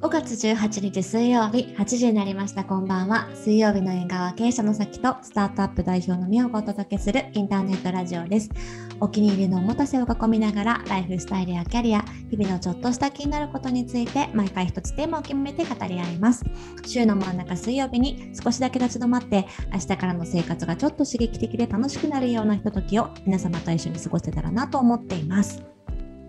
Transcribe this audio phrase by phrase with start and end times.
[0.00, 2.64] 5月18日水曜日8時になりました。
[2.64, 3.28] こんばんは。
[3.34, 8.48] 水曜日の縁側経営者の先とスタートアップ代表のみをお届けするインターネットラジオです。
[8.98, 12.00] お気に入りのおもたせを囲みながらライフスタイルやキャリア
[12.30, 16.46] 日々のちょっとした気になることについて毎回一つテーマを決めて語り合います。
[16.86, 25.62] 週の真ん中水曜日に少しだけ立ち止まって明日からの生活がちょっと刺激的で楽しくなるようなひとときを皆様と一緒に過ごせたらなと思っています。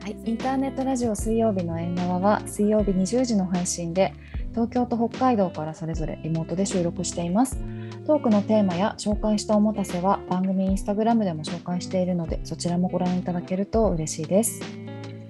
[0.01, 4.15] はい、インターネットラジオ水曜日の縁側は水曜日20時の配信で
[4.49, 7.57] 東京と北海道からそれぞれリモートで収録しています。
[8.07, 14.63] トークのテーマや紹介したおもたせは番組インスタグラムでも紹介しているのでそちらもご覧いただけると嬉しいです。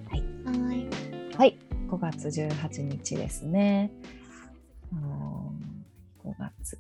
[0.10, 0.24] はい、
[1.36, 1.60] はい、
[1.90, 3.92] 5月18日ですね。
[6.24, 6.80] 5月。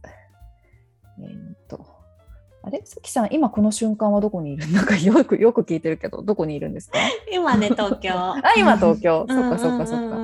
[1.20, 2.00] えー、っと
[2.63, 2.81] あれ？
[2.85, 4.70] さきさん今この瞬間はどこにいる？
[4.71, 6.99] なんかよくよく聞いてるけどどこにいるんですか？
[7.31, 8.11] 今ね東京。
[8.13, 9.25] あ今東京。
[9.27, 10.17] そっかそっかそっか。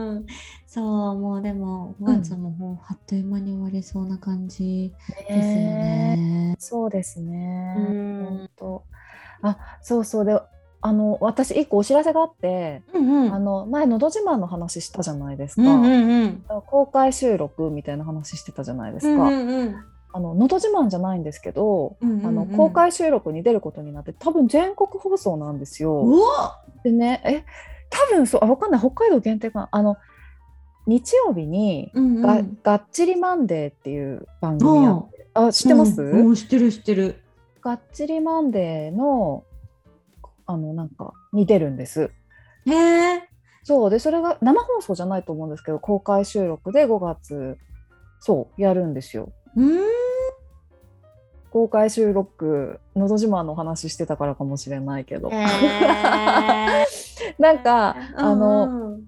[0.67, 0.81] そ
[1.13, 4.93] うもうでも5月ももうあっという間に終わりそうな感じ
[5.27, 7.75] ですよね、そうですね。
[7.77, 7.81] う
[8.45, 8.83] んと。
[9.41, 10.25] あそうそう。
[10.25, 10.39] で
[10.79, 19.23] あの私一個お知らせがあって、うんうん、あの前「のど自慢」の話したじゃないですか、うんうんうん、公開収録みたいな話してたじゃないですか。
[19.23, 19.75] うんうんうん
[20.13, 26.05] あののど自慢じゃないんですけど、うんうんうん、あの公開収録に出ることになって多分全国放送なんですよ。
[26.83, 27.43] でねえ
[27.89, 29.97] 多分そうあ分かんない北海道限定かなあの
[30.87, 37.21] 日曜日にが、うんうん、がっちりマンデーっていう番組やって、あ知ってます、うん、知ってる知ってる。
[37.61, 39.43] がっちりマンデーの
[40.45, 42.09] あのなんかに出るんです。
[42.65, 43.29] へえ。
[43.63, 47.57] そうでそれが生放送じゃないと思うんですけど公開収録で5月
[48.21, 49.33] そうやるんですよ。
[49.57, 50.07] うん。
[51.49, 56.85] 公開収録「のど自慢」の話してたからかもしれないけど、えー、
[57.39, 58.99] なんかあの、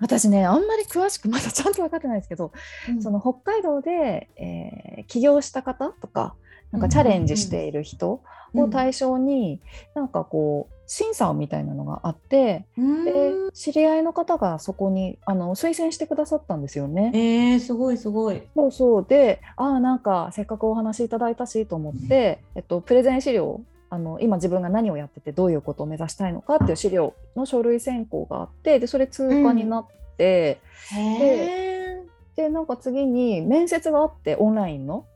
[0.00, 2.50] 私ねあんまり詳しくまだちゃんと分かってないですけど、
[2.88, 6.34] うん、その北海道で、えー、起業した方とか
[6.72, 8.20] なんかチャレンジしている人
[8.54, 9.60] を対象に、
[9.94, 17.12] うん、なんかこう審査みたいなのがあって、で知り合いの方がそこにあの推薦してくださったんですよね。
[17.14, 18.42] えー、すごいすごい。
[18.54, 29.86] そうそうでああなんかせっかくお話いただいたしと思って、えっと、プレゼン資料あの今自分が何をやっててどういうことを目指したいのかっていう資料の書類選考があってでそれ通過になっ
[30.18, 30.60] て、
[30.94, 32.02] うん、で
[32.36, 35.06] でなんか次に面接があってオンラインの。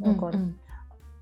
[0.00, 0.58] なんか、うん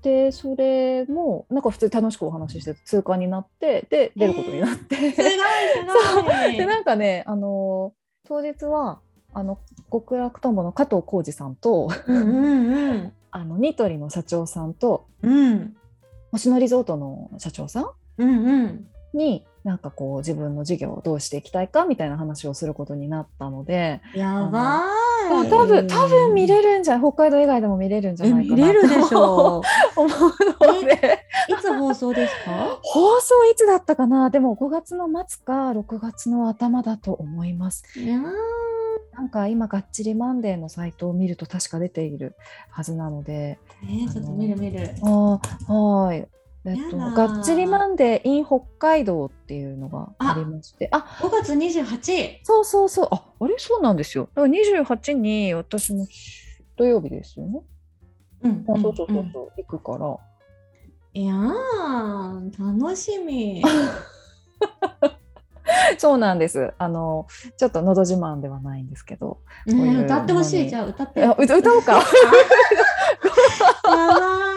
[0.05, 6.57] でそれもなんか普通に楽しくお話しして通過になってで出ることになって、えー、すごいすごい。
[6.57, 7.91] でなんかねあの
[8.27, 8.99] 当日は
[9.33, 9.57] あの
[9.91, 15.75] 極楽とんぼの加藤浩次さんと、うんうんうん、 あのニトリの社長さんと、うん、
[16.31, 17.89] 星野リゾートの社長さん、
[18.19, 24.83] うんうん、になんかこう自分の事業をどうしていきたいかみたいな話をすることになったのでやば
[25.45, 28.55] い多分多分見れるんじゃ北海道以外でも見れるんじゃないかな。
[28.55, 29.61] 見れるでしょう。
[29.99, 30.29] 思う
[30.73, 31.19] ので。
[31.49, 32.79] いつ放送ですか？
[32.83, 34.29] 放送いつだったかな？
[34.29, 37.83] でも5月の末か6月の頭だと思います。
[39.13, 42.35] なんか今がっちりマンデーのサイトを見ると確か出ている
[42.69, 44.89] はずなので、えー、ちょっと見る見る。
[45.01, 45.39] あ
[45.73, 46.27] はい
[46.67, 54.29] えっと、がっつりマンデー in 北海道っていうのがありまして、あ5月28そうそうそう、ああれそうなんですよ。
[54.33, 56.07] だから28に私も
[56.75, 57.61] 土曜日ですよね。
[58.43, 59.31] うん、あそうそうそうそう、うん、
[59.63, 60.17] 行くから。
[61.13, 61.35] いや
[62.57, 63.63] 楽しみ。
[65.97, 66.73] そうなんです。
[66.77, 67.27] あの
[67.57, 69.39] ちょっとのど自慢ではないんですけど。
[69.67, 71.23] うう歌ってほしいじゃあ歌って。
[71.37, 72.01] 歌おうか。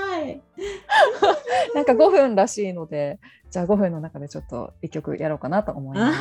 [1.75, 3.19] なんか5分らしいので、
[3.51, 6.19] じゃあ5分の中でちょっと1曲やろうかなと思います。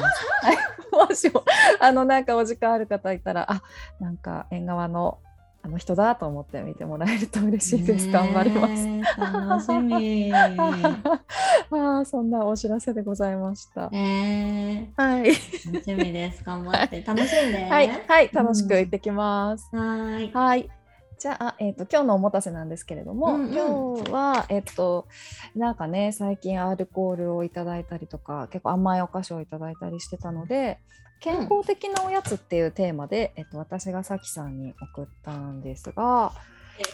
[0.91, 1.43] もしも
[1.79, 3.61] あのなんかお時間ある方いたら、あ
[3.99, 5.19] なんか縁側の
[5.63, 8.09] あの人だと思って見てもらえると嬉しいです。
[8.09, 8.87] 頑張ります。
[9.19, 10.31] 楽しみ。
[10.33, 13.89] あそんなお知らせでございました。
[13.91, 15.25] えー、はい。
[15.25, 16.43] 楽しみです。
[16.43, 17.65] 頑張って楽しんで。
[17.65, 19.69] はいはい楽しく行ってきます。
[19.73, 20.31] うん、はい。
[20.31, 20.76] はい。
[21.19, 25.07] じゃあ、えーと、今日のおもたせなんですけれども、うんうん、今日は、えっ、ー、と、
[25.55, 30.77] なんかね最近アルコールをいただいたりとか結構甘いお菓子をいただいたりしてたので
[31.19, 36.33] 健康的なおやつっていうテーマで、うん、えーと、私がさきさんに送ったんですが、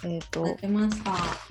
[0.05, 0.43] えっ、ー、と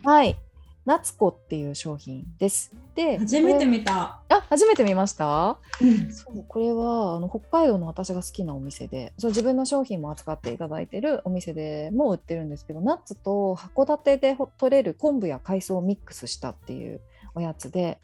[0.05, 0.37] はい
[0.85, 2.73] 夏子っていう商品です。
[2.95, 4.21] で、初めて見た。
[4.29, 5.59] あ、初めて見ました？
[5.81, 17.01] うん、そうこれはあの北海道の私が好きなお店で、そう自分の商品も扱っていただいてるお店でも売ってるんですけど、ナッツと函館で取れる昆布や海藻をミックスしたっていう
[17.37, 17.99] おやつで、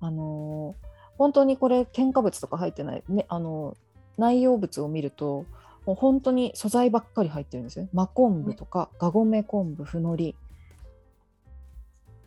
[0.00, 0.86] あのー、
[1.18, 3.76] 本当にこれ添加物とか入ってないね、あの
[4.16, 5.44] 内容物を見ると
[5.86, 7.88] もう本当に素材ばっかり入ってるんですよ。
[7.92, 10.36] 真昆布とか、がごめ昆布、ふのり、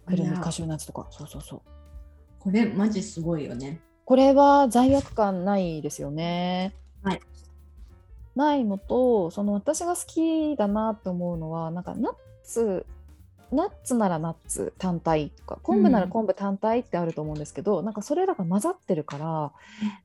[0.05, 1.61] くるみ、カシューナッツとか、そうそうそう。
[2.39, 3.79] これマジすごいよね。
[4.05, 6.75] これは罪悪感ないですよね。
[7.03, 7.21] はい。
[8.35, 12.85] ないのと、その私が好きだなって思うのは、なんかナッツ、
[13.51, 19.51] ナッツならナッツ単体とか、昆布なら昆布単体ってあると思うんですけど、なんかそれらが混ざってるから、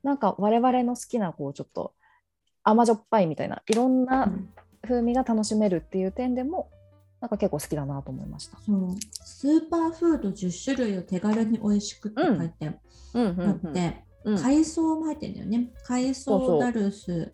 [0.03, 1.93] なんか我々の好きなこうちょっと
[2.63, 4.31] 甘じょっぱいみたいないろんな
[4.81, 6.69] 風味が楽しめるっていう点でも、
[7.21, 8.57] なんか結構好きだなと思いました。
[8.65, 12.73] そうスーパーフード10種類を手軽に美味しくって書いてあ
[13.13, 15.71] うんって、うん海藻も入ってるんだよね。
[15.83, 17.31] 海藻ダルス、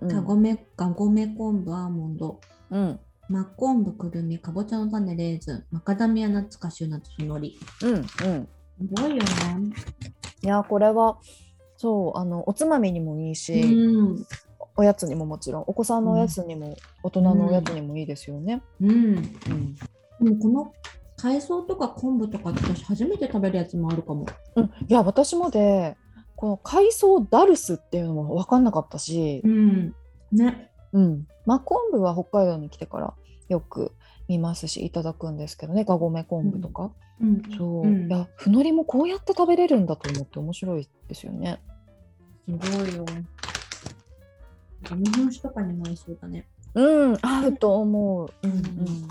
[0.00, 2.40] うんかごめ、がごめ昆布、アーモンド、
[2.70, 7.58] うん真昆布、くるみ、かぼちゃの種、レーズン、マカダミアナッツ、カシューナッツ、ふのり。
[7.82, 9.22] うんうんすごいよね。
[10.42, 11.18] いやこれは
[11.76, 14.26] そうあのおつまみにもいいし、うん。
[14.78, 18.62] おやつにももちろんお子さんのおやつにも、大人のおやつにもいいですよね。
[18.80, 18.90] うん。
[18.90, 19.74] うん
[20.20, 20.72] でもこの
[21.16, 24.26] 海藻とか昆布とか私初めて食べるやつもあるかも。
[24.54, 25.96] うんいや私もで
[26.36, 29.92] この海藻ダルスっていうのも分かんなかったし、ん。
[30.30, 30.70] ね。
[30.92, 33.14] うん、真昆布は北海道に来てから
[33.48, 33.92] よく
[34.28, 37.42] 見ますしいただくんですけどねがごめ昆布とか、うん。
[37.56, 41.60] そう、うんいやふのりもこうやって食べれるんだと思って面白いですよね。
[42.46, 43.04] すごいよ。
[44.82, 46.46] 日本酒とかにも合いそうだね。
[46.74, 48.32] うん合うと思う。
[48.42, 49.08] うんうんうん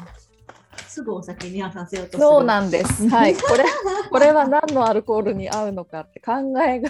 [0.98, 2.18] すぐお酒に合わさせようと。
[2.18, 3.08] そうなんです。
[3.10, 3.66] はい、これ、
[4.10, 6.32] これは何のアルコールに合うのかって考
[6.64, 6.90] えが。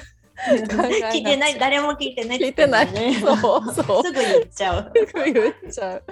[0.49, 0.63] え
[1.11, 2.37] 聞いてない、誰も聞いてない。
[2.37, 2.91] 聞いてない。
[2.93, 3.15] ね。
[3.19, 4.03] そうそう。
[4.03, 4.93] すぐ言っちゃう。
[4.95, 6.03] すぐ言っちゃう。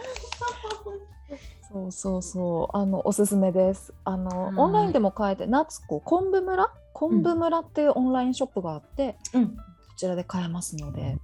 [1.72, 3.94] そうそうそう、あのおすすめです。
[4.04, 6.70] あの、はいオンラインでも買えて、夏子昆布村？
[6.94, 9.48] 昆布村っていうオンラインショップがあって、うん。
[9.50, 9.64] こ
[9.98, 11.18] ちらで買えますので。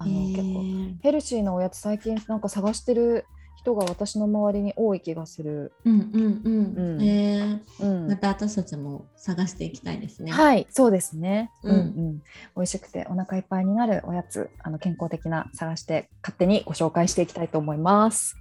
[0.00, 3.26] うん、あの、え結構ーヘルシーなおやつ、最近なんか探してる
[3.56, 5.72] 人が私の周りに多い気がする。
[5.84, 6.94] うんうんうん。
[6.94, 10.30] うんえーうんまた私たちも探していきたいですね。
[10.30, 11.50] はい、そうですね。
[11.64, 11.82] ううんんう
[12.12, 12.18] ん。
[12.56, 18.36] 美味しくてお腹いっぱいになるおやつ、あの健康的な探して勝手にご紹介していきたいと思います。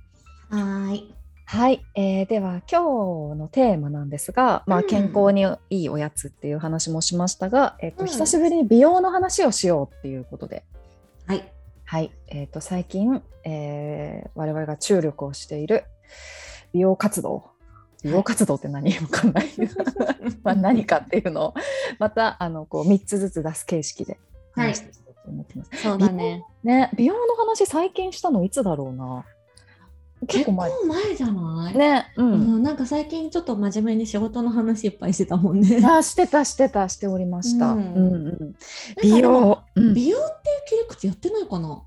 [0.49, 1.15] はーい。
[1.47, 10.63] はい、えーでは今日のテーマなんですが、まあ、うん健康にいいおやつっていう話もしましたが、えっとうん久しぶりに美容の話をしようっていうことで、
[11.27, 11.51] はい。
[11.85, 12.11] はい。
[12.27, 15.85] えー、と最近、えー我々が注力をしている
[16.73, 17.45] 美容活動。
[18.03, 18.91] 美容活動って何？
[18.99, 19.45] わかんない。
[20.43, 21.53] まあ何かっていうのを
[21.99, 24.19] またあのこう3つずつ出す形式で
[24.53, 24.69] はい。
[24.69, 25.71] 話していきたいと思ってます。
[25.81, 26.43] そうだね。
[26.63, 29.25] ね美容の話最近したのいつだろうな？
[30.27, 30.57] 結結構構
[30.87, 31.77] 前前じゃない？
[31.77, 35.81] ねう、うんん、なんか最近ちょっと真面目に仕事の話いっぱいしてたもんね。
[35.85, 37.73] あしてたしてたしておりました。
[37.73, 37.87] ううんん。
[37.87, 38.55] うん
[39.01, 39.93] 美美容、うん。
[39.93, 40.34] 美容っ
[40.95, 41.83] ていう切り口やってないかな？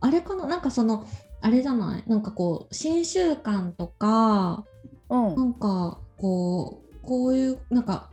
[0.00, 0.46] あれかな？
[0.46, 1.06] なんかその
[1.40, 2.04] あれじゃない？
[2.06, 4.64] なんかこう新習慣とか
[5.08, 5.36] うん。
[5.36, 8.10] なんかこうこういうなんか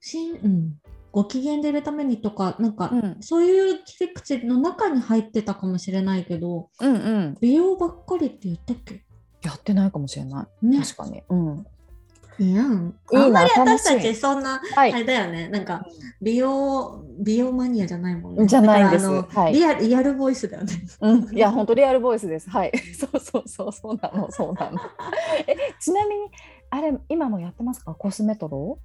[0.00, 0.80] 新、うん、
[1.12, 3.16] ご機嫌でいるためにとかなんか、うん。
[3.20, 6.96] そういう切り口の中に入ってたかもしれないけどうんう
[7.30, 7.36] ん。
[7.40, 9.04] 美容ばっかりって言ったっけ？
[9.42, 10.66] やってないかもしれない。
[10.66, 10.80] ね。
[10.80, 11.22] 確かに。
[11.28, 11.66] うん。
[12.38, 15.86] いやんいいなあんまり私たちそんなはあれだよねなんか
[16.20, 22.50] 美容美容マニアじゃないもんねじゃないんですはいリアルリアルボイスだよねうん、いや本当リアルボイスです。
[22.50, 22.72] はい。
[22.94, 24.78] そうそうそうそうなのそうなの。
[25.46, 26.30] えちなみに
[26.70, 27.94] あれ今もやってますか？
[27.94, 28.78] コスメトロ？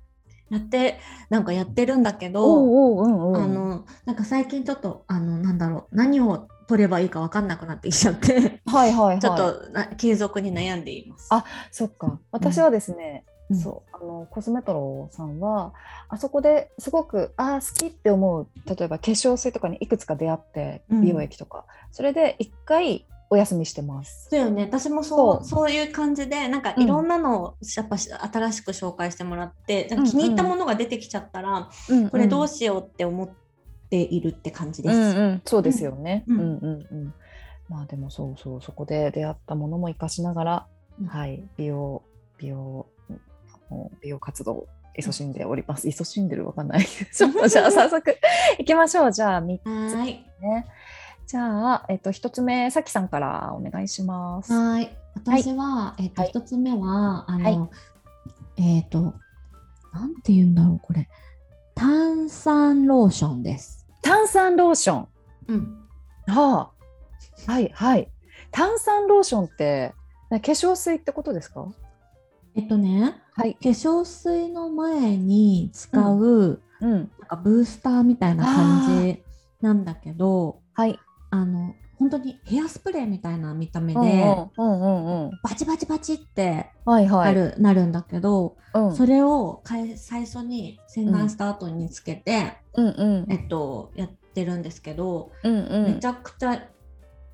[0.49, 3.37] やってなんかやってるんだけおど、うんうん。
[3.37, 9.19] あのなんか最近ちょっとあのなんだろう何を取ればいいか分かんなくなってきちゃってはいはいはい。
[9.19, 11.27] ちょっとな継続に悩んでいます。
[11.31, 12.19] あそっか。
[12.31, 13.25] 私はですね。
[13.51, 13.59] うん。
[13.59, 13.95] そう。
[13.95, 15.73] あのコスメトロさんは
[16.09, 21.01] あそこですごくあー好きって思う例えば化粧水とかにいくつか出会ってうん。
[21.01, 24.27] 美容液とか、それで一回お休みしてます。
[24.29, 24.63] そうよね。
[24.63, 26.83] 私もそうそそういう感じでなんかうん。
[26.83, 31.69] いろんなのをやっぱし新しく紹介してもらって、なんか気に入ったものが出てきちゃったら、
[32.11, 33.29] これどうししようって思っ
[33.89, 34.95] ているって感じです。
[34.95, 36.25] うんうん、そうですよね。
[36.27, 36.39] ううん。
[36.39, 37.13] んうんうん。
[37.69, 40.67] まあでもそうそうそこで出会ったものも活かしながら、
[40.99, 41.07] うん。
[41.07, 41.41] はい。
[41.55, 42.03] 美容
[42.37, 42.85] 美容
[44.01, 45.89] 美容活動勤しんでおります。
[45.89, 46.85] 勤しんでるわかんない。
[46.85, 48.17] ちょっとじゃあ早速
[48.59, 49.11] 行きましょう。
[49.11, 50.25] じゃあ三つね。
[51.27, 54.51] じゃあえっと一つ目さきさんからお願いします。
[54.53, 54.89] はーい。
[55.15, 57.67] 私は、えっ、と、はい一つ目は、あの、は
[58.57, 59.13] いえっ、と、
[59.93, 61.09] なんて言うんだろう、これ。
[61.75, 63.87] 炭酸ローションです。
[64.01, 65.07] 炭酸ローション。
[65.47, 65.87] うん。
[66.27, 66.71] は
[67.47, 67.51] あ。
[67.51, 68.09] はいはい。
[68.51, 69.93] 炭酸ローションって
[70.29, 71.67] な化粧水ってことですか？
[72.55, 73.53] えっとね、はい。
[73.55, 76.91] 化粧水の前に使う、うん。
[76.91, 79.23] なんかブースターみたいな感じ
[79.61, 80.99] なんだけど、はい。
[81.29, 84.05] あの、本当にヘアスプレーみたいな見た目で、うん
[84.57, 85.31] うんうんうん。
[85.43, 87.23] バチバチバチってはいは。
[87.25, 96.67] ないる、なるんだけど、うんそれをかえ最初に洗顔した後につけて、うんうんえっと、やってるんですけど、うんうんめちゃくちゃ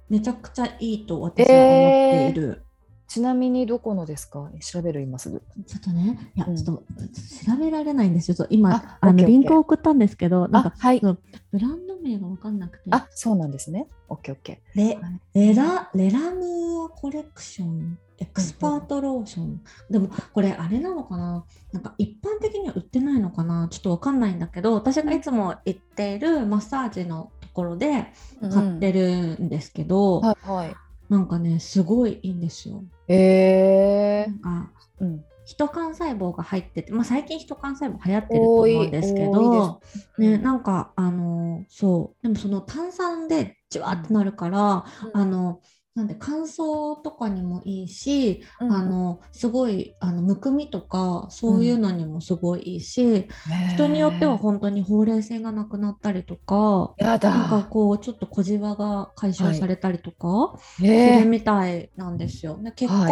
[0.10, 2.66] めちゃくちゃいいと私は思っている。
[3.08, 4.50] ちなみにどこのですか？
[4.60, 5.42] 調べる今すぐ。
[5.66, 6.84] ちょっとね、いや、うんちょっと
[7.46, 8.48] 調べられないんですよ。
[8.50, 11.18] 今、ああのリンクを送ったんですけど、なんか、はいブ
[11.60, 13.88] ランド名が分かんなくて、あ、そうなんですね。
[14.10, 15.20] オッケーオッケレー。
[15.34, 19.62] レラレラムーアコレクション、エクスパートローション。
[19.90, 21.46] でも、これ、あれなのかな？
[21.72, 23.70] なんか、一般的には売ってないのかな？
[23.70, 28.08] ちょっと分かんないんだけど、私がいつも行っているマッサージのところで
[28.42, 30.76] 買ってるんですけど、はいはい。
[31.10, 32.84] なんかね、すごいいいんですよ。
[33.08, 35.04] えなんか、ー。
[35.06, 35.24] うん。
[35.46, 39.80] 人幹細胞が入ってて、まあ、最近人幹細胞流行ってると思うんですけど、
[40.18, 42.24] ね、なんかあのそう。
[42.24, 44.84] でもその炭酸でじわってなるから、
[45.14, 45.62] あの
[45.98, 53.28] なんで乾燥とかにもいいし、うんあのすごいあのむくみとかそういうのにもすごいいいし、
[53.74, 56.94] 人によっては本当にほうれい線がなくなったりとか。
[56.98, 57.32] やだ。
[57.32, 62.60] なんかこうちょっと小じわが解消されたりとかすえるみたいなんですよ。
[62.62, 63.08] で血は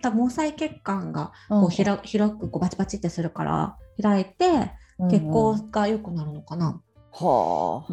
[0.00, 4.72] 管、毛細血管がこう開開くこうバチバチってするから開いて
[5.10, 6.80] 血行が良くなるのかな。
[7.12, 7.92] はあ。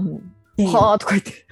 [0.63, 1.47] はあとか言って。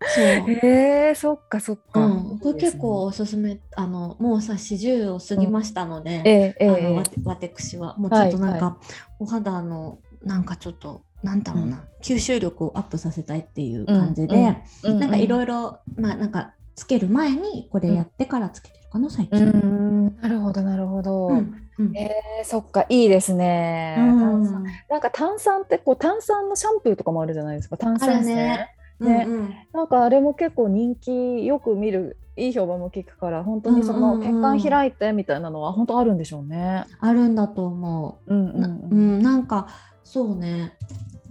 [0.00, 2.04] そうえー、そっかそっか。
[2.04, 8.76] うん、これ結構おすすめあのもうさ40を過ぎましたので、えー、えあのー、わて私はもうちょっとなんか、は
[9.18, 19.46] お肌のなんかちょっとなんだろうな、吸収力をアップさせたいっていう感じで、うんなんかいろいろまあなんかつける前にこれやってからつけてるかな最う近。
[19.46, 21.28] ん、なるほどなるほど。
[21.28, 23.96] うんうんえー、そっかいいですね。
[23.98, 27.76] うん炭酸なんか炭酸ってこう炭酸のシャンプーとかもあるじゃないですか。
[27.76, 28.36] 炭酸泉。
[28.36, 36.84] ねねうんうんなんかあれも結構人気よく見るいい評判も聞くから本当にそのうんうんうん血管開いてみたいなのは本当あるんでしょうね。
[37.00, 38.34] あるんだと思う。
[38.34, 39.68] うんうんなうん、なんか
[40.04, 40.76] そうね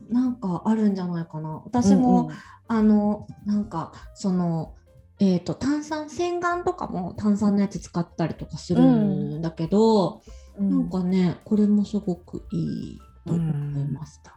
[0.09, 1.61] なんかあるんじゃないかな。
[1.65, 2.31] 私も、
[2.67, 4.73] あのなんかその
[5.19, 10.21] えー、と炭酸洗顔とかも炭酸のやつ使ったりとかするんだけど、
[10.57, 14.36] うんうんなんかねこれもすごくいいと思いました。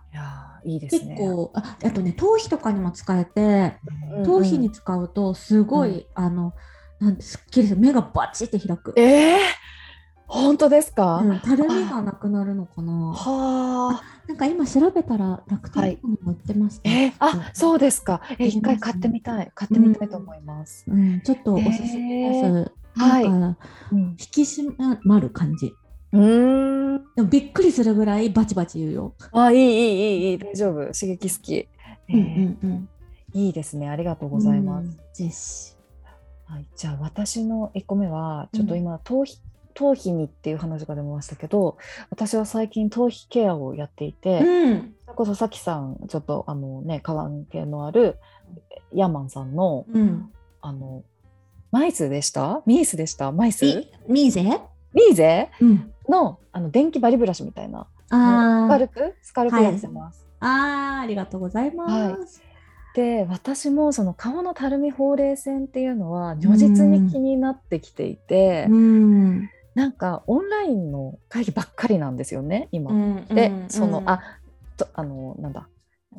[0.64, 1.16] いいいです結ね。
[1.18, 3.76] 構ああとね頭皮とかにも使えて
[4.16, 6.52] うん頭皮に使うとすごい、あの
[6.98, 9.38] なんてすっきりする目がバチって開く、えー、
[10.26, 14.02] 本当ですか、うん、たるみがなくなるのかなはあ。
[14.28, 18.20] なんか今調べたら楽天とかにも売ってました、えー、あそうですか。
[18.38, 19.50] え一回買ってみたい。
[19.54, 20.84] 買ってみたいと思います。
[20.88, 22.46] うん、ちょっとおすすめです。
[22.46, 23.58] へーなんか、
[23.92, 24.00] うん。
[24.10, 25.72] 引き締まる感じ。
[26.12, 27.04] うーん。
[27.14, 29.14] でもびっくりするぐらいバチバチ言うよ。
[29.32, 30.74] あいいいいいいいい大丈夫。
[30.92, 31.54] 刺激好き。
[31.54, 32.88] えーうん
[33.32, 33.88] いいですね。
[33.88, 35.78] ありがとうございます。
[36.46, 39.40] はい、じゃあ私の1個目はちょっと今、頭皮
[39.74, 41.78] 頭皮にっていう話が出ましたけど
[42.10, 44.94] 私は最近頭皮ケアをやっていて、うん。
[45.04, 48.18] それこそさきさんちょっとあのね関係のある
[48.92, 50.32] ヤーマンさんのうん。
[50.60, 51.04] あの
[51.70, 52.62] マイスでした？
[52.66, 53.30] ミースでした？
[53.30, 53.64] マイス？
[53.64, 54.42] み、ミーゼ？
[54.92, 55.50] ミーゼ？
[55.60, 55.92] うん。
[56.10, 60.26] のあの電気バリブラシみたいなスカルプスカルプやってます。
[60.40, 62.42] あー、ありがとうございます。
[62.94, 69.50] で私もその顔のたるみほうれい線っていうのは如実に気になってきていて、うん。
[69.74, 72.90] なんかオンラインの会議ばっかりなんですよね今。
[72.90, 74.20] うんで、そのあ
[74.76, 75.68] とあのなんだ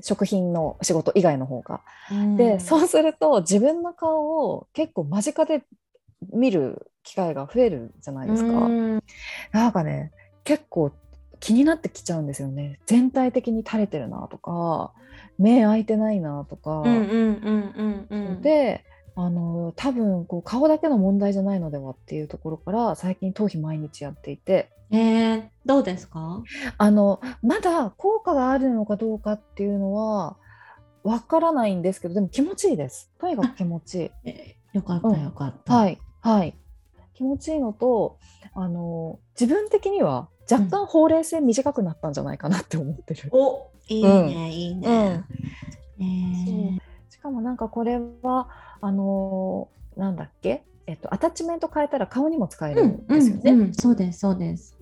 [0.02, 1.82] 食品の仕事以外の方が。
[2.10, 5.64] うんでそうすると自分の顔を結構間近で
[6.32, 8.50] 見る機会が増えるじゃないですか。
[8.50, 9.04] うん
[9.52, 10.12] なんかね
[10.44, 10.92] 結構
[11.40, 14.92] 気になってきちゃうんですよね全体的に垂れてるなとか
[15.40, 16.82] 目開いてないなとか。
[16.82, 18.42] うんうんうんうんうん。
[18.42, 26.44] であの多分こう顔だけの問題じゃないのではっていうところから最近頭皮毎日やっていてえー、どうですか？
[26.78, 30.38] あのまだ効果があるのかどうかっていうのは
[31.04, 34.12] わからないんですけどでも気持ちいいですとにかく気持ちいい。
[34.26, 35.74] えよかったうんよかった。
[35.74, 36.56] はいはい
[37.22, 38.18] 気持ちいいのと
[38.56, 43.30] あの自分的には若干ほうれい線短くなったんじゃないかなって思ってる。
[43.32, 45.24] おいいね、いいね。
[46.00, 46.80] えー
[47.12, 48.50] しかもなんかこれは
[48.82, 50.64] あのなんだっけ？
[50.88, 53.52] えっとアタッチメント変えたら顔にも使えるんですよね。
[53.52, 54.76] うんうん、そうですそうです。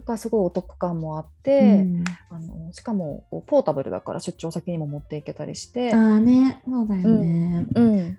[0.00, 7.66] だからすごいお得感もあって、うんあのしかもこうポータブルだから出張先にも持っていけたりしてあ、あね、そうだよね。
[7.74, 8.18] うん、う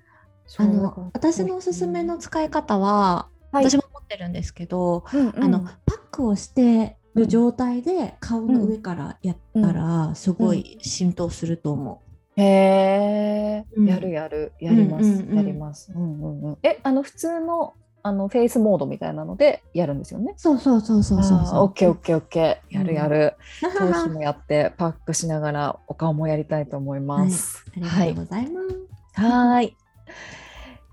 [0.58, 12.02] だからの私のおすすめの使い方は、はい私も持ってるんですけど、うんうんあのパックをしてる状態で顔の上からやったらすごい浸透すると思
[12.36, 15.92] へえ、うんやるやるやります、うんうんうんやります。
[15.94, 16.58] うんうんうん。
[16.64, 20.34] えあの普通のあのフェイスモードみたいなのでやるんですよね？
[20.38, 21.64] そうそうそうそうそうそう。
[21.66, 23.36] オッケーオッケーオッケーやるやる。
[23.62, 27.64] ー頭皮もやってパックしながらお顔もやりたいと思います。
[27.74, 29.22] ありがとうございます。
[29.22, 29.78] はーい。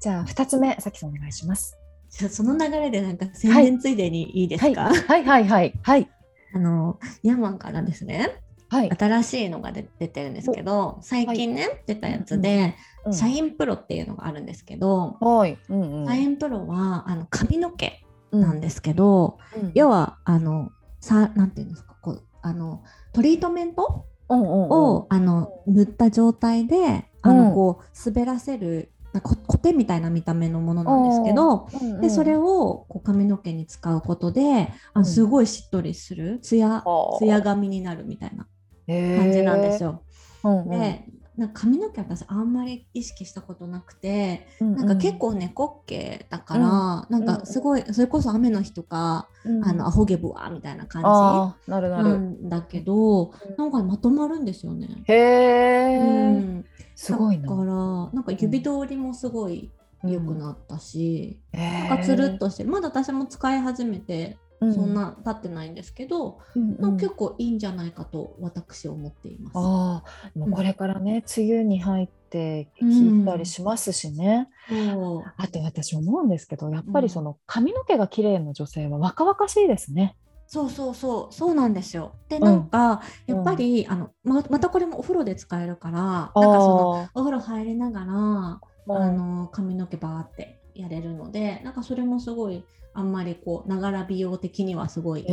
[0.00, 1.78] じゃあ二つ目さきさんお願いします。
[2.10, 5.24] じゃあその流れでなんか宣伝ついでにいいですか、はい。
[5.24, 6.10] はいはいはい。
[6.54, 8.90] あのヤーマンからですねはい。
[8.90, 12.74] 新しいのが出出てるんですけど最近ね、出たやつで、
[13.04, 15.56] うんシャインプロっていうのがあるんですけど、はい。
[15.70, 16.06] うんうん。
[16.06, 19.72] シャインプロはあの髪の毛ななんですけど、うん。
[19.74, 22.82] 要はあのさなんていうんですかこうあの
[23.14, 24.70] トリートメントうんうんうん。
[24.70, 27.54] を、あの塗った状態であの、うん。
[27.54, 32.00] こう滑らせるコテみたいな見た目のものなんですけど、うんうん。
[32.00, 36.84] でそれをこう髪の毛に使うことであすごいしっとりするツヤは
[37.14, 38.46] あツヤ髪になるみたいな
[38.87, 40.02] 感じなんですよ。
[40.44, 40.70] うんうん。
[40.70, 41.04] で
[41.38, 49.64] なんか髪の毛私あんまり意識したことなくてうんなんか結構猫っ毛だから、なんかすごいそれこそ雨の日とか、うん。
[49.64, 52.18] あのアホ毛ブワーみたいな感あーなるじななる。
[52.18, 54.88] んだけど、なんかまとまるんですよね。
[55.04, 56.64] へえ、うん、
[56.97, 57.49] すごいな。
[57.49, 59.71] だからなんか指通りもすごい
[60.04, 66.96] 良くなったし、へなんかつるっとしてるまだ私も使い始めてうんそんな経ってないんですけど、うんうん。
[66.96, 69.52] 結構いいんじゃないかと私は思っています。
[69.56, 74.48] ああ、もうこれからね、梅雨に入って聞いたりしますしね。
[74.68, 75.32] そう。
[75.36, 80.16] あと私思うんですけど、やっぱりその髪の毛が綺麗な女性は若々しいですね。
[80.48, 81.34] そうそうそう。
[81.34, 82.14] そうなんですよ。
[82.28, 82.44] でん。
[82.44, 83.36] なんか、うん。
[83.36, 95.25] やっぱり、あのままたこれもお風呂で使えるからなんかそのあお風呂入りながら、ああの髪の毛バーってやれるのでなんかそれもすごいあんまりこうながら美容的にはすごい。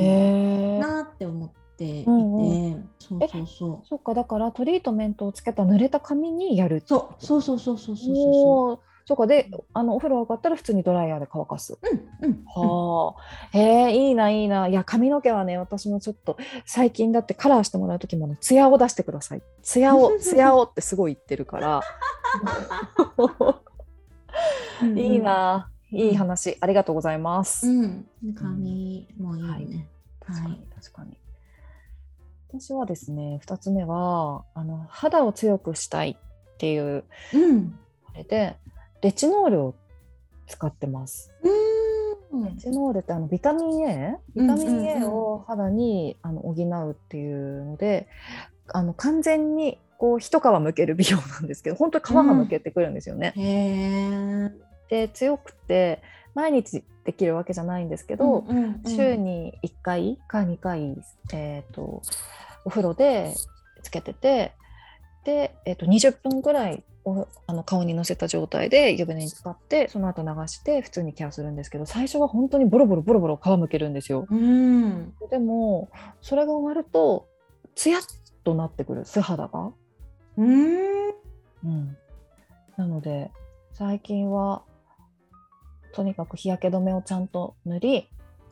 [0.79, 3.87] なって思っていて、うんそうそうそう。
[3.87, 6.81] そっかだからトリートメントをつけた濡れた髪にやる。
[6.85, 11.77] そうそうそうそうそうそうそうそうかであのお風呂上がったら普通にドライヤーで乾かす？
[12.21, 13.15] うんうんは
[13.53, 14.67] あ、へえいいないいな。
[14.67, 19.41] いや髪の毛はね私もちょっと最近だってカラーしてもらう時もねツヤを出してください。
[19.61, 21.81] ツヤを ツヤをってすごい言ってるから。
[24.81, 27.67] うんいいな、いい話ありがとうございます。
[27.67, 28.05] うん
[28.35, 29.87] 髪もいいよね。
[30.19, 31.17] 確かにはい確かに。
[32.49, 37.03] 私はですね2つ目はあの肌を強くしたいっていう
[37.33, 38.55] うんあれで
[39.01, 39.75] レチノールを
[40.47, 41.31] 使ってます。
[41.43, 48.09] うんレチノールってあのビタミン A ビタミン A を肌にあの補うっていうので、
[48.67, 53.33] あの完全にこう一皮むける美容なんですけど本当に皮がむけてくるんですよね。
[53.37, 54.51] へ
[54.89, 55.07] え。
[55.07, 56.01] で強くて
[56.33, 60.97] 毎日できるわけじゃないんですけど、うんうんうん週に1回か2回、
[61.33, 62.01] えー、と
[62.65, 63.33] お風呂で
[63.83, 64.53] つけてて
[65.23, 74.25] で、えー、と20分ぐらいおあの顔にのせた状態で湯船に浸かってその後流して普通にケアするんですけど最初は本当にボロボロボロボロ皮むけるんですよ。
[74.29, 75.89] うんでも
[76.21, 77.27] それが終わると
[77.75, 78.01] ツヤっ
[78.43, 79.71] となってくる素肌が。
[80.37, 81.09] うん
[81.63, 81.97] うん、
[82.75, 83.31] なので
[83.71, 84.63] 最近は
[85.95, 88.09] とにかく日焼け止めをちゃんと塗り、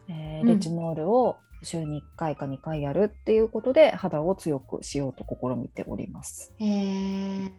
[0.07, 6.51] えーうんレチノールを週に1回か2回やるっていうことで肌を強くしようと試みております。
[6.57, 7.51] へえ。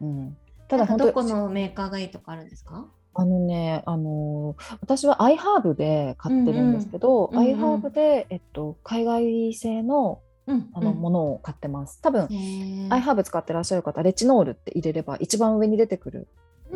[0.00, 0.36] うん、
[0.68, 2.86] たただだ本当どこのメーカーがいいとかあるんですか？
[3.14, 12.00] あのね、あのー私はアイハーブで買ってるんですけど、うんうんアイハーブで、えっと、海外製のうんあの、ものを買ってます。
[12.00, 12.22] 多分。
[12.90, 16.26] アイハーブ使ってらっしゃる方レチノールって入れれば一番上に出てくる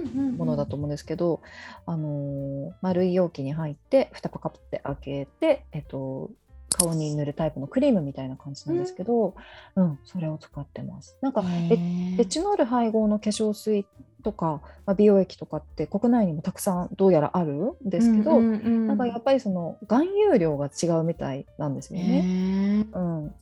[0.02, 1.40] もものだと思うんですけど、
[1.86, 6.30] あのー丸い容器に入って蓋パカって開けて、えっと、
[6.70, 9.34] 顔に塗るタイプのクリームみたいな感じなんですけど、
[9.76, 11.16] うんそれを使ってます。
[11.22, 11.78] なんかレ
[12.18, 13.86] レチノール配合の化粧水
[14.22, 22.22] とか、まあ、美容液とかって国内にもたくさんどうやらあるんですけど、ななんかやっぱりその含有量が違うみたいなんですよね。
[22.22, 22.86] ね。
[22.92, 23.34] うん、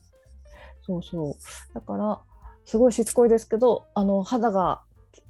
[0.83, 2.21] そうそうだから
[2.65, 4.81] すごいしつこいですけどあの肌が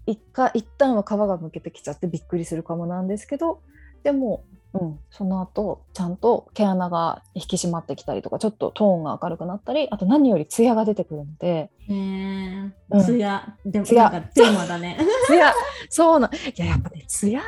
[0.05, 3.61] 一回一旦は皮がむけてきちゃってびっくりするかもなんですけど
[4.03, 13.03] でも、うん、その後ちゃんと毛穴が引き締まってきたりとかちょっとトーンが明るくなったりあと何よりツヤが出てくるのでへえうん。
[13.03, 14.97] ツヤでもツヤなんかテーマだね。
[15.25, 15.53] ツヤ
[15.89, 17.41] そうないややっぱねツヤ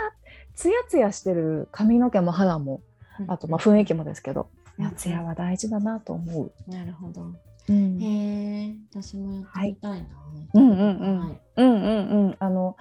[0.55, 2.81] ツヤツヤしてる髪の毛も肌も
[3.27, 6.51] あとまあ雰囲気もですけどいやツヤは大事だなと思う。
[6.67, 7.33] なるほど。
[7.69, 8.75] うんへえ。
[8.89, 10.07] 私もやってみたいな。
[10.53, 12.35] うんうんうんはいうんうんうん。
[12.39, 12.77] あの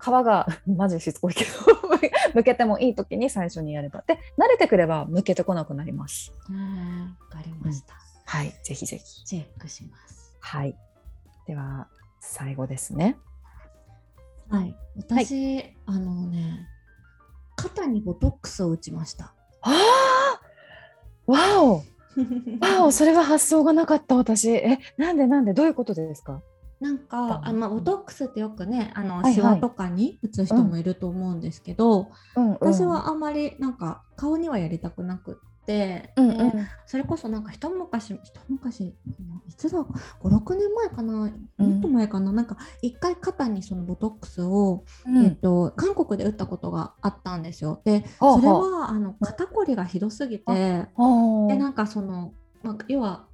[0.00, 1.50] 皮がマジしつこいけど
[2.34, 6.32] 向けてもいい時に最初にやればで慣れてくれば向けてこなくなります。
[6.48, 7.94] うんわかりました。
[8.24, 9.24] はい、ぜひぜひ。
[9.24, 10.36] チェックします。
[10.40, 10.76] はい。
[11.46, 11.88] では
[12.20, 13.16] 最後ですね。
[14.50, 16.68] はい、私、あのね、
[17.56, 19.34] 肩にボトックスを打ちました。
[19.62, 21.82] ああわお
[22.60, 24.50] わおそれは発想がなかった私。
[24.50, 25.54] えなんでなんで？
[25.54, 26.42] どういうことですか？
[26.80, 29.34] なんかあ、まあ、ボトックスってよくねあの、はいはい。
[29.34, 36.36] シワとかに打つ人もいると思うんですけど、うん、うん、私はあんまりなんか顔にはやりたくなくって、うんうん。
[36.36, 36.52] で
[36.86, 38.94] それこそなんか一昔一昔
[39.48, 39.78] いつだ
[40.22, 41.32] 56年前かな？
[41.56, 45.24] もっと前かな、なんか一回肩にそのボトックスを、うん。
[45.24, 47.80] えっと、韓国で打ったことがあったんですよ。
[47.84, 50.44] ではあそれははあの肩こりがひどすぎて。
[50.48, 50.86] あ
[51.48, 52.32] でなんかその、
[52.62, 53.26] まあ、要は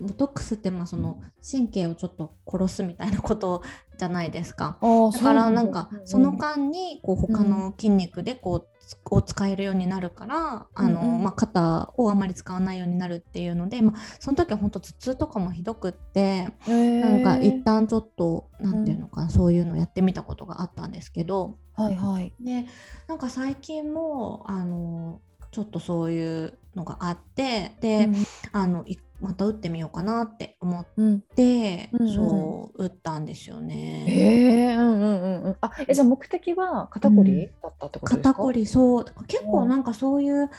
[0.00, 3.62] ボトックスってまあその神経をちょっと殺すみたいなこと
[3.96, 4.78] じゃないですか。
[4.80, 5.18] だ。
[5.18, 8.71] からなんかその間にこう他の筋肉でこうつ
[9.10, 11.22] を使えるようになるから、あのうんうん。
[11.24, 22.32] まあ、肩をあまり使わないようになるっていうので、まあ、その時は本当頭痛とかもひどくってななんか一旦ちょっとなんていうのかな、そういうのをやってみたことがあったんですけどはいはい。
[22.40, 22.66] で
[23.08, 28.08] なんか最近もあのちょっとそういうのがあってで、
[28.52, 31.20] あのいまた打ってみようかなって思っうん。
[31.20, 32.14] て、うんうん。
[32.14, 34.04] そう打ったんですよえね。
[34.08, 34.61] え
[34.92, 35.56] うんうんうんうん。
[35.60, 38.30] あえじゃあ目的は肩こりだったってことですか？
[38.30, 39.04] 肩こりそう。
[39.26, 40.50] 結構なんかそういう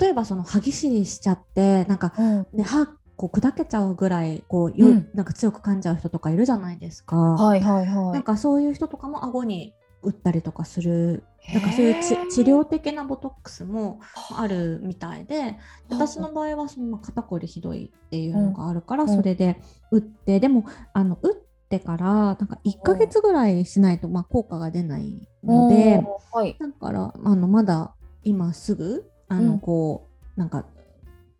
[0.00, 2.46] 例えばその歯ぎしりしちゃってなんか、うん。
[2.52, 2.86] ね、歯
[3.16, 5.08] こう砕けちゃうぐらいこうよ、うん。
[5.14, 7.16] なんか強く噛んじゃう人とかいるじゃないですか。
[7.16, 8.12] はいはいはい。
[8.12, 11.24] なんかそういう人とかも顎に打ったりとかする。
[11.50, 14.00] なんかそういう治療的なボトックスも
[14.36, 15.56] あるみたいで
[15.88, 19.16] 私の場合はそのまあ肩こりひどいっていうのがあるからうん。
[19.16, 19.56] それで
[19.90, 21.36] 打って、でもあの打っ
[21.68, 26.02] てからなんか1ヶ月ぐらいしないとまあ効果が出ないので
[26.32, 26.56] はい。
[26.58, 29.60] だからあのまだ今すぐあのうん。
[29.60, 30.64] こうなんか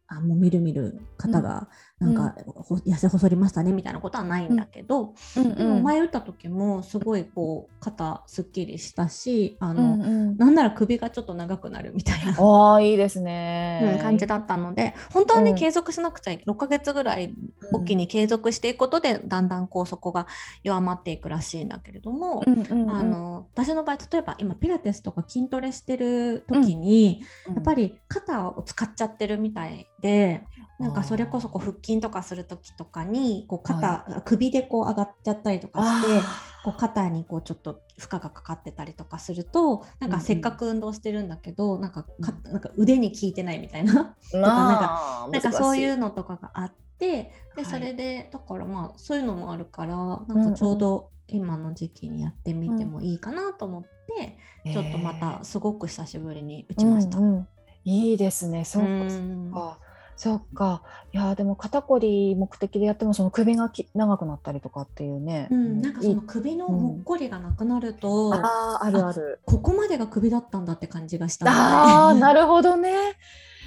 [0.08, 1.68] あもうみるみる肩が
[2.00, 10.36] なんか、ほ痩せ細りましたねみたいなことはないんだけど、うんでも前打った時もすごいこう肩すっきりしたしあの、うんうん。
[10.36, 13.96] なんなら首がちょっと長くなるみたいな、ああいいですね。
[13.96, 15.56] うん感じだったので本当はね、うん。
[15.56, 17.34] 継続しなくちゃい6ヶ月ぐらい
[17.72, 20.28] おきに継続していくことで、だんだんこうそこが
[20.62, 22.90] 弱まっていくらしいんだけれども、うんうんうん。
[22.90, 30.44] あの私の場合例えば今ピラティスとか筋トレしてる時に、やっぱり肩を使っちゃってるみたいで。
[30.78, 36.22] なんかそれこそこう腹筋とかする時とかにこう肩、首でこう上がっちゃったりとかして
[36.64, 47.32] こう肩にこうちょっと負荷がかかってたりとかするとなんかせっかく運動してるんだけど、なんかかなんか腕に効いてないみたいなななんかそういうののとかがあってはい。
[47.56, 54.38] でそれでだからまあそういうのもあるからなんかちょうど今の時期にやってみてもいいかなと思って、
[54.72, 57.18] ちょっとまたすごく久しぶりに打ちました。
[57.18, 57.48] うんうん。
[57.84, 58.64] いいですね。
[58.64, 59.78] そうかうんか
[60.18, 60.82] そっか。
[61.12, 69.40] いやでも肩こり目的でやってもその首がき長くなったりとかっていうね、うん、なんかそいいの首のもっこりがなくなると、あーあるある。
[69.46, 72.92] ここまでが首だったんだって感じがしたあー なるほどね。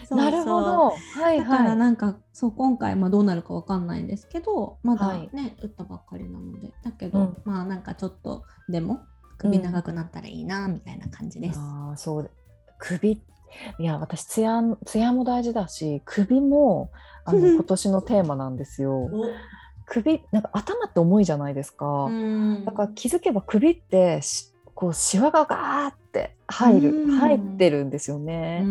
[0.10, 0.90] なるほど。
[0.90, 5.30] はいだからはいなんかそう今回まあどうなるかわかんないんですけどまだはい。
[5.32, 6.74] ね、打ったばっかりなので。
[6.84, 7.38] だけど、うん。
[7.46, 9.00] まあなんかちょっとでも
[9.38, 11.60] 首長くなったらいいなみたいな感じです。
[11.62, 12.30] あーそう。
[12.78, 13.24] 首
[13.80, 16.92] いや私ツヤツヤも大事だし首も
[17.26, 19.10] あの今年のテーマなんですよ。
[19.86, 22.64] 首なんか頭って重いじゃないですか、うん。
[22.66, 27.12] だから気づけば首ってしこうシワがガーって入る、うん。
[27.12, 28.64] 入ってるんですようね。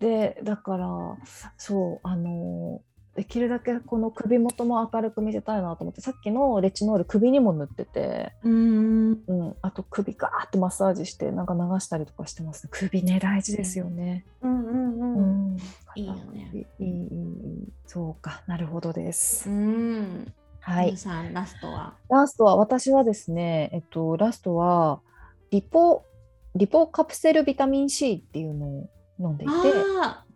[0.00, 0.88] でだから
[1.56, 2.82] そうあの
[3.14, 9.12] できるだけこの首元も明るく見せたいなと思ってさっきのレチノール首にも塗ってて、うん。
[9.26, 12.64] うん、あと首ガーってマッサージしてなんか流したりとかしてます。
[12.64, 14.24] ね首ね大事ですよね。
[14.40, 15.54] うんうんううん。
[15.56, 15.58] ん。
[15.94, 16.66] いいよね。
[16.78, 17.08] いい
[17.86, 19.50] そうかなるほどです。
[19.50, 20.32] うん。
[20.60, 20.96] はい。
[20.96, 21.94] さんラストは？
[22.08, 25.00] ラストは私はですね、えっと、ラストは
[25.50, 26.04] リポ
[26.54, 29.52] リポカプセルビタミン C っていうのを飲んでいて。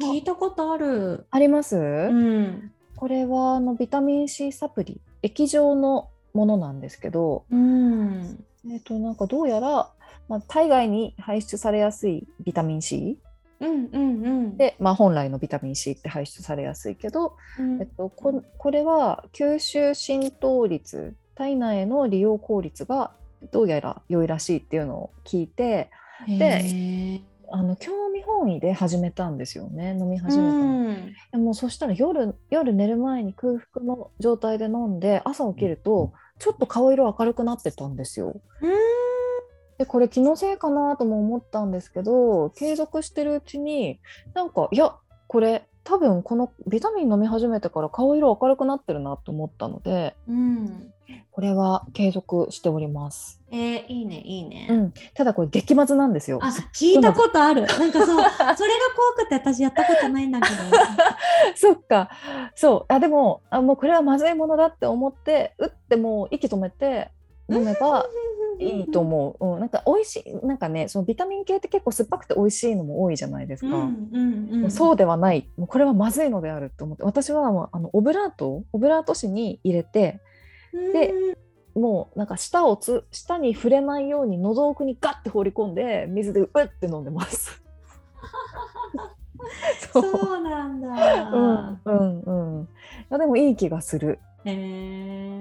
[0.00, 1.26] 聞いたことある。
[1.30, 2.72] あります、うん。
[2.96, 5.00] これはあのビタミン C サプリ。
[5.22, 8.44] 液状のものなんですけど、うん。
[8.70, 9.90] えっと、なんかどうやら、
[10.28, 13.18] まあ、体外に排出されやすいビタミン C
[13.60, 14.56] うんうんうん。
[14.56, 17.80] で、まあ、本来のビタミン C って排出されやすいけど、うん。
[17.80, 23.12] えっと、ここれは吸収浸透率体内への利用効率が
[23.52, 25.90] どうやら良いらしいっていうのを聞いて
[26.26, 29.96] であの興味本位で始めたんですよね。
[29.98, 31.14] 飲み始めたの、うん。
[31.32, 38.40] でもそしたら夜夜寝る前に空腹の状態で飲んで朝起きるとちょっと顔色明るくなってたんですよ。
[39.78, 44.00] でこれ気のせいかなとも思ったんですけど継続してるうちに
[44.34, 50.92] なんかいやこれ多分このビタミン飲み始めてから顔色明るくなってるなと思ったのでうん。
[51.30, 53.40] これは継続しております。
[53.50, 54.66] えー、いいね、いいね。
[54.70, 56.40] うん、ただこれ激まずなんですよ。
[56.42, 57.60] あ、聞いたことある。
[57.60, 58.56] なんかそう、 それが怖
[59.16, 60.54] くて私やったことないんだけど。
[61.54, 62.10] そっか
[62.54, 67.10] そうあでもあもうこれはまずいものだって思って打ってもう息止めて
[67.48, 68.06] 飲めば
[68.58, 73.90] いいと思う、うん、なんか美味しいなんかねそのビタミン系って結構酸っぱくて美味しいのも多いじゃないですか。
[74.70, 80.20] そうではないもうこれはまずいのであると思って私はもうあのオブラートオブラート紙に入れて
[80.72, 81.36] で
[81.74, 87.62] もうなんか舌をつ舌に触れないように喉奥にガッて放り込んで水でうって飲んでます。
[88.94, 90.88] うん、そうそうなんだ。
[91.30, 92.64] うんうんうん。
[92.64, 92.66] い
[93.10, 94.18] やでもいい気がする。
[94.46, 95.35] へうえ、ん、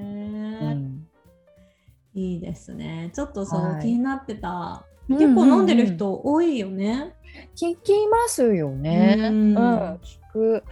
[2.15, 3.11] いいですね。
[3.13, 4.85] ちょっとそう、はい気になってた。
[4.89, 7.13] うん結構飲んでる人多いよね。
[7.55, 9.17] 聞きますよね。
[9.19, 9.57] ううんん、
[9.97, 10.63] 聞く。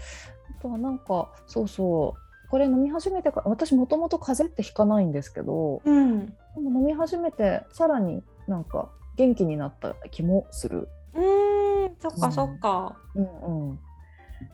[0.58, 2.50] あとはなんかそうそう。
[2.50, 6.26] これ飲み始めてから私もともと風邪ってひかないんですけどうん。
[6.28, 10.88] でも飲み始めてさらになんか元気になった気もする。
[11.14, 12.98] うん、そっかそっか。
[13.14, 13.80] うんうん。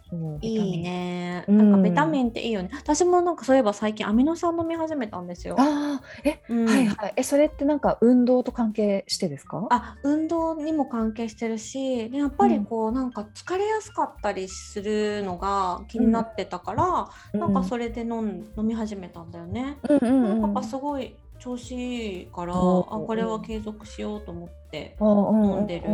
[0.10, 0.78] そういい。
[0.82, 1.46] ね。
[1.48, 2.70] うんなんかビタミンっていいよね。
[2.74, 7.14] 私もなんかそういえば最近アミノ酸飲み始めたんですよああ、え、うんはいはい。
[7.18, 9.68] え、それってなんか運動と関係してですか？
[9.70, 19.78] あ運動にも関係してるしでやっぱりこう、なんか疲れやすかったりするのが気になってたから、なんかそれで飲ん飲み始めたんだよね。
[19.90, 20.42] うんうんうん。
[20.42, 25.90] なんかすごい調子いいから、おあこれは継続しようと思ってうん飲んでる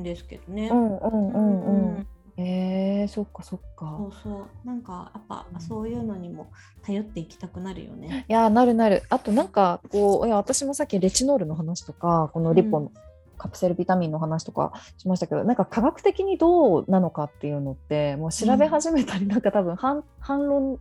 [0.00, 0.68] んですけどね。
[0.70, 2.06] うんうんうんうん。
[2.36, 3.98] うんえー、そっかそっそか。
[4.10, 6.50] うそうなんかやっぱそういうのにも
[6.82, 8.26] 頼っていきたくなるよね。
[8.28, 9.02] いやーなるなる。
[9.08, 12.92] あとなんかこういや私もさっきレチノールの話とかこのリポの、
[13.36, 20.78] カプセルビタミンの話とかしましたけどなんか科学的にどうなのかっていうのってもう調べ始めたり、なんか多分反反論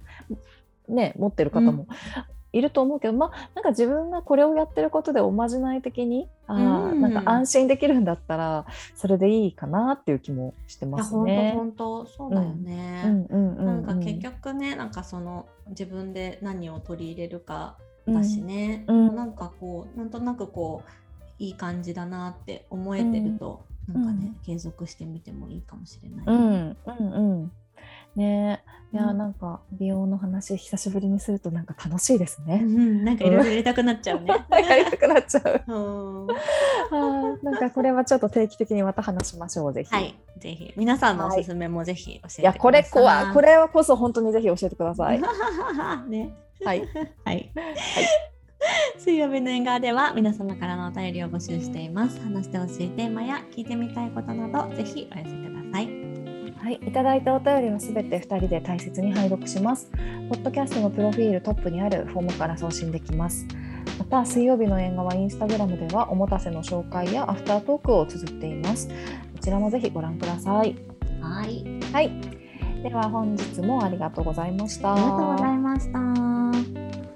[0.87, 1.87] ね持ってる方も
[2.53, 7.01] いると思うけど、まあなんか自分がこれをやってることでおまじない的にあー、うん。
[7.01, 11.53] なんか安心できるんだったらそれでいいかなっていう気もしてます本当ね。
[11.55, 13.01] 本当そうだよね。
[13.05, 13.25] うん。
[13.25, 13.55] うん。
[13.57, 13.65] うん。
[13.65, 19.15] なんか結局ねなんかその自分で何を取り入れるかうんだしね、うん。
[19.15, 20.89] なんかこうなんとなくこう
[21.39, 26.25] いい感じだなって思えてると、なんかね、継続してみてもいいかもしれない。
[26.27, 26.35] うん。
[26.35, 26.77] うん。
[26.85, 27.51] うん。
[28.15, 28.61] ね
[28.93, 32.57] え、いや、うんなんか美容の話久しぶりにするとなんか楽しいですうね。
[32.59, 34.27] んなんかいろいろやりたくなっちゃうね。
[34.51, 35.61] やりたくなっちゃう。
[35.67, 39.89] うんあーなんかこれはちょっと定期的にまた話しましょうぜひ。。
[39.93, 42.45] はいい、ぜひ皆さんのおすすめもぜひ教えてください。
[42.45, 45.19] やこれこはこれはこそ本当にぜひ教えてください。
[46.07, 46.33] ね。
[46.63, 46.87] はい。
[47.25, 47.51] はい。
[48.97, 52.21] 水曜日の縁側では皆様からのお便りを募集しています。
[52.21, 56.02] 話してほしいテーマや聞いてみたいことなどぜひお寄せください。
[56.63, 59.91] はい、いただいたお便りはすべて2人で大切に拝読します。
[60.29, 63.45] ポッドキャストのプロフィールトップにあるフォームから送信できます。
[63.99, 68.87] また、水曜日の縁側インスタグラムではおもたせの紹介やアフタートークを綴っています。
[68.87, 68.93] こ
[69.41, 70.73] ちらもぜひご覧ください。
[71.19, 71.65] はい。
[71.91, 72.11] はい。
[72.81, 74.93] では本日もありがとうございました。
[74.93, 77.12] ありがとうございました。